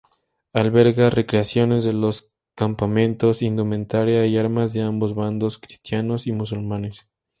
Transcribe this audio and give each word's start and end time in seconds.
Alberga 0.53 1.11
recreaciones 1.11 1.83
de 1.83 1.93
los 1.93 2.31
campamentos, 2.55 3.43
indumentaria 3.43 4.25
y 4.25 4.35
armas 4.35 4.73
de 4.73 4.81
ambos 4.81 5.13
bandos, 5.13 5.59
cristianos 5.59 6.25
y 6.25 6.31
musulmanes. 6.31 7.07